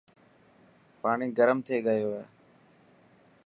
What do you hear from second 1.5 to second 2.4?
ٿي گيو هي.